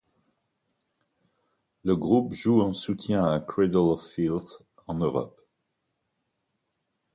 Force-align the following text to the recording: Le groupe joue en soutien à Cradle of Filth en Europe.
Le 1.83 1.95
groupe 1.95 2.33
joue 2.33 2.63
en 2.63 2.73
soutien 2.73 3.23
à 3.23 3.39
Cradle 3.39 3.75
of 3.77 4.03
Filth 4.03 4.57
en 4.87 4.95
Europe. 4.95 5.39